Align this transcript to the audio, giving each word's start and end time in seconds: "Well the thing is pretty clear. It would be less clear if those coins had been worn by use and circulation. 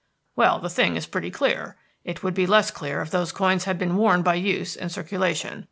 "Well 0.35 0.57
the 0.57 0.67
thing 0.67 0.95
is 0.95 1.05
pretty 1.05 1.29
clear. 1.29 1.77
It 2.03 2.23
would 2.23 2.33
be 2.33 2.47
less 2.47 2.71
clear 2.71 3.03
if 3.03 3.11
those 3.11 3.31
coins 3.31 3.65
had 3.65 3.77
been 3.77 3.97
worn 3.97 4.23
by 4.23 4.33
use 4.33 4.75
and 4.75 4.91
circulation. 4.91 5.59